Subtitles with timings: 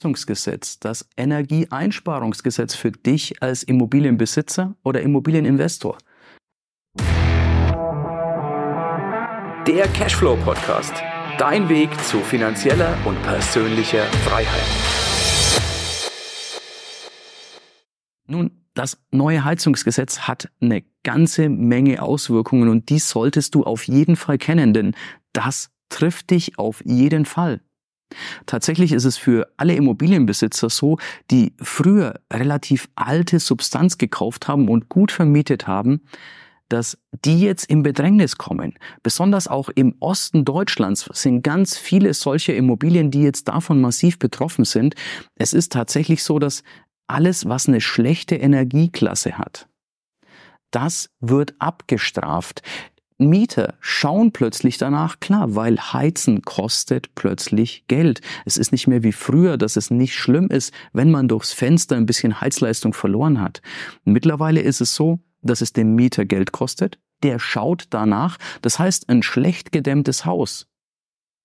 [0.00, 5.98] Heizungsgesetz, das Energieeinsparungsgesetz für dich als Immobilienbesitzer oder Immobilieninvestor.
[9.66, 10.94] Der Cashflow Podcast.
[11.36, 14.62] Dein Weg zu finanzieller und persönlicher Freiheit.
[18.26, 24.16] Nun, das neue Heizungsgesetz hat eine ganze Menge Auswirkungen und die solltest du auf jeden
[24.16, 24.94] Fall kennen, denn
[25.34, 27.60] das trifft dich auf jeden Fall.
[28.46, 30.98] Tatsächlich ist es für alle Immobilienbesitzer so,
[31.30, 36.02] die früher relativ alte Substanz gekauft haben und gut vermietet haben,
[36.68, 38.78] dass die jetzt im Bedrängnis kommen.
[39.02, 44.64] Besonders auch im Osten Deutschlands sind ganz viele solche Immobilien, die jetzt davon massiv betroffen
[44.64, 44.94] sind.
[45.34, 46.62] Es ist tatsächlich so, dass
[47.08, 49.68] alles, was eine schlechte Energieklasse hat,
[50.70, 52.62] das wird abgestraft.
[53.20, 58.20] Mieter schauen plötzlich danach, klar, weil Heizen kostet plötzlich Geld.
[58.44, 61.96] Es ist nicht mehr wie früher, dass es nicht schlimm ist, wenn man durchs Fenster
[61.96, 63.62] ein bisschen Heizleistung verloren hat.
[64.04, 66.98] Mittlerweile ist es so, dass es dem Mieter Geld kostet.
[67.22, 68.38] Der schaut danach.
[68.62, 70.66] Das heißt, ein schlecht gedämmtes Haus,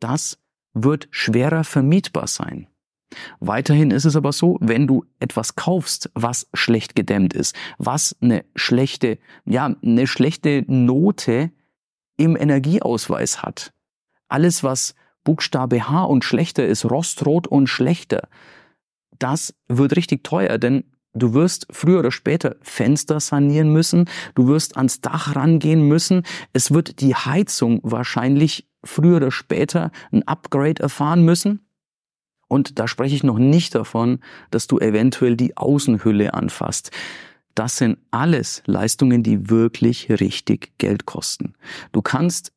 [0.00, 0.38] das
[0.74, 2.68] wird schwerer vermietbar sein.
[3.40, 8.44] Weiterhin ist es aber so, wenn du etwas kaufst, was schlecht gedämmt ist, was eine
[8.54, 11.52] schlechte, ja, eine schlechte Note
[12.16, 13.72] im Energieausweis hat.
[14.28, 18.28] Alles, was Buchstabe H und schlechter ist, rostrot und schlechter,
[19.18, 24.76] das wird richtig teuer, denn du wirst früher oder später Fenster sanieren müssen, du wirst
[24.76, 31.24] ans Dach rangehen müssen, es wird die Heizung wahrscheinlich früher oder später ein Upgrade erfahren
[31.24, 31.66] müssen.
[32.48, 34.20] Und da spreche ich noch nicht davon,
[34.50, 36.92] dass du eventuell die Außenhülle anfasst.
[37.56, 41.54] Das sind alles Leistungen, die wirklich richtig Geld kosten.
[41.90, 42.52] Du kannst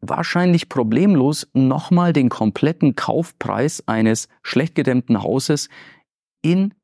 [0.00, 5.68] wahrscheinlich problemlos nochmal den kompletten Kaufpreis eines schlecht gedämmten Hauses
[6.42, 6.74] in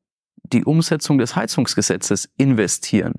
[0.43, 3.15] die Umsetzung des Heizungsgesetzes investieren.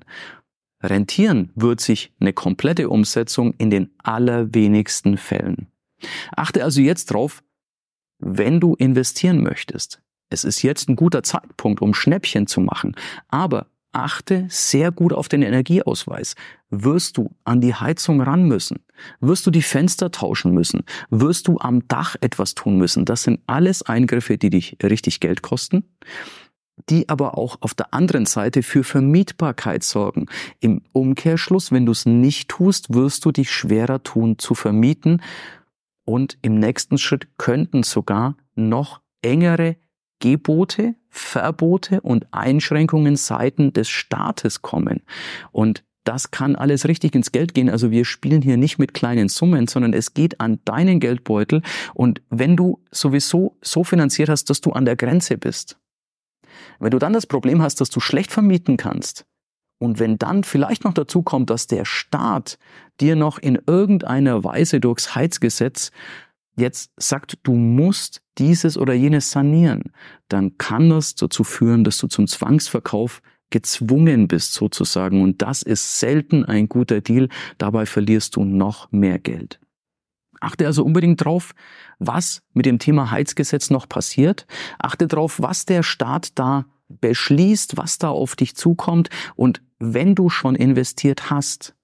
[0.82, 5.66] Rentieren wird sich eine komplette Umsetzung in den allerwenigsten Fällen.
[6.34, 7.42] Achte also jetzt drauf,
[8.18, 10.00] wenn du investieren möchtest.
[10.30, 12.96] Es ist jetzt ein guter Zeitpunkt, um Schnäppchen zu machen,
[13.28, 16.34] aber achte sehr gut auf den Energieausweis.
[16.70, 18.80] Wirst du an die Heizung ran müssen?
[19.20, 20.84] Wirst du die Fenster tauschen müssen?
[21.10, 23.04] Wirst du am Dach etwas tun müssen?
[23.04, 25.84] Das sind alles Eingriffe, die dich richtig Geld kosten
[26.88, 30.26] die aber auch auf der anderen Seite für Vermietbarkeit sorgen.
[30.60, 35.22] Im Umkehrschluss, wenn du es nicht tust, wirst du dich schwerer tun zu vermieten
[36.04, 39.76] und im nächsten Schritt könnten sogar noch engere
[40.20, 45.02] Gebote, Verbote und Einschränkungen seiten des Staates kommen.
[45.52, 47.68] Und das kann alles richtig ins Geld gehen.
[47.68, 51.62] Also wir spielen hier nicht mit kleinen Summen, sondern es geht an deinen Geldbeutel.
[51.94, 55.78] Und wenn du sowieso so finanziert hast, dass du an der Grenze bist,
[56.78, 59.26] wenn du dann das Problem hast, dass du schlecht vermieten kannst,
[59.78, 62.58] und wenn dann vielleicht noch dazu kommt, dass der Staat
[63.00, 65.90] dir noch in irgendeiner Weise durchs Heizgesetz
[66.56, 69.92] jetzt sagt, du musst dieses oder jenes sanieren,
[70.28, 75.22] dann kann das dazu führen, dass du zum Zwangsverkauf gezwungen bist sozusagen.
[75.22, 77.28] Und das ist selten ein guter Deal.
[77.58, 79.60] Dabei verlierst du noch mehr Geld.
[80.40, 81.54] Achte also unbedingt drauf,
[81.98, 84.46] was mit dem Thema Heizgesetz noch passiert.
[84.78, 89.08] Achte drauf, was der Staat da beschließt, was da auf dich zukommt.
[89.34, 91.74] Und wenn du schon investiert hast,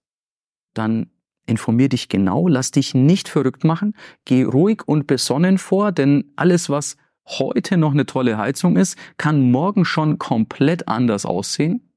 [0.74, 1.10] dann
[1.46, 3.94] informier dich genau, lass dich nicht verrückt machen,
[4.24, 9.50] geh ruhig und besonnen vor, denn alles, was heute noch eine tolle Heizung ist, kann
[9.50, 11.92] morgen schon komplett anders aussehen.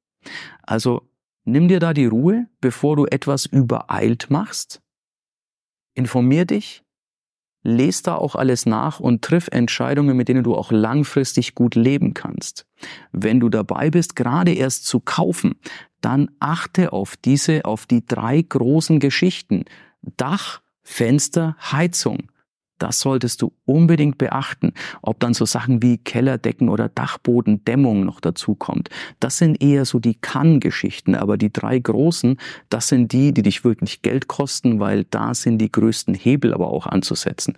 [0.64, 1.10] Also
[1.44, 4.82] nimm dir da die Ruhe, bevor du etwas übereilt machst.
[5.94, 6.84] Informier dich,
[7.64, 12.14] lese da auch alles nach und triff Entscheidungen, mit denen du auch langfristig gut leben
[12.14, 12.68] kannst.
[13.12, 15.56] Wenn du dabei bist, gerade erst zu kaufen,
[16.06, 19.66] dann achte auf diese, auf die drei großen Geschichten.
[20.18, 22.32] Dach, Fenster, Heizung.
[22.78, 24.74] Das solltest du unbedingt beachten.
[25.02, 28.90] Ob dann so Sachen wie Kellerdecken oder Dachbodendämmung noch dazu kommt.
[29.20, 31.16] Das sind eher so die Kann-Geschichten.
[31.16, 32.38] Aber die drei großen,
[32.70, 36.68] das sind die, die dich wirklich Geld kosten, weil da sind die größten Hebel aber
[36.68, 37.58] auch anzusetzen.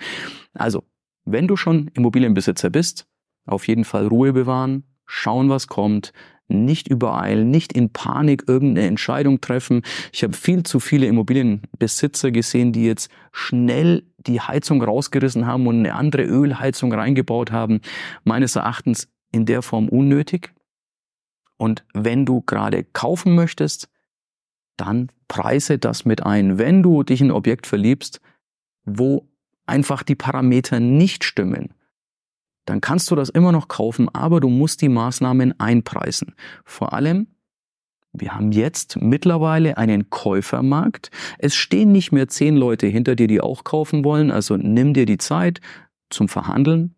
[0.53, 0.83] Also,
[1.25, 3.07] wenn du schon Immobilienbesitzer bist,
[3.45, 6.13] auf jeden Fall Ruhe bewahren, schauen, was kommt,
[6.47, 9.81] nicht übereilen, nicht in Panik irgendeine Entscheidung treffen.
[10.13, 15.79] Ich habe viel zu viele Immobilienbesitzer gesehen, die jetzt schnell die Heizung rausgerissen haben und
[15.79, 17.81] eine andere Ölheizung reingebaut haben.
[18.23, 20.53] Meines Erachtens in der Form unnötig.
[21.57, 23.89] Und wenn du gerade kaufen möchtest,
[24.77, 26.57] dann preise das mit ein.
[26.57, 28.21] Wenn du dich in ein Objekt verliebst,
[28.85, 29.27] wo
[29.65, 31.73] einfach die Parameter nicht stimmen,
[32.67, 36.35] dann kannst du das immer noch kaufen, aber du musst die Maßnahmen einpreisen.
[36.65, 37.27] Vor allem,
[38.11, 41.09] wir haben jetzt mittlerweile einen Käufermarkt.
[41.39, 44.31] Es stehen nicht mehr zehn Leute hinter dir, die auch kaufen wollen.
[44.31, 45.61] Also nimm dir die Zeit
[46.09, 46.93] zum Verhandeln.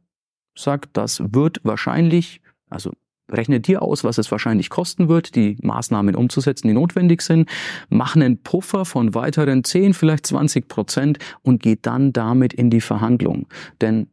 [0.58, 2.92] Sag, das wird wahrscheinlich, also
[3.32, 7.48] rechne dir aus, was es wahrscheinlich kosten wird, die Maßnahmen umzusetzen, die notwendig sind.
[7.90, 12.82] Mach einen Puffer von weiteren 10, vielleicht 20 Prozent und geh dann damit in die
[12.82, 13.48] Verhandlung.
[13.82, 14.08] Denn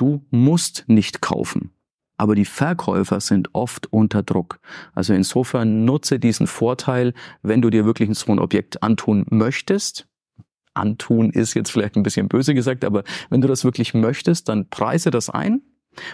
[0.00, 1.70] du musst nicht kaufen
[2.20, 4.60] aber die Verkäufer sind oft unter Druck.
[4.94, 10.06] Also insofern nutze diesen Vorteil, wenn du dir wirklich so ein Objekt antun möchtest.
[10.74, 14.68] Antun ist jetzt vielleicht ein bisschen böse gesagt, aber wenn du das wirklich möchtest, dann
[14.68, 15.62] preise das ein.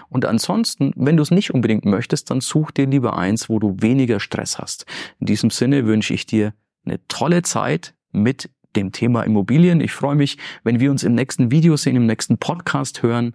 [0.09, 3.75] Und ansonsten, wenn du es nicht unbedingt möchtest, dann such dir lieber eins, wo du
[3.81, 4.87] weniger Stress hast.
[5.19, 6.55] In diesem Sinne wünsche ich dir
[6.85, 9.81] eine tolle Zeit mit dem Thema Immobilien.
[9.81, 13.35] Ich freue mich, wenn wir uns im nächsten Video sehen, im nächsten Podcast hören.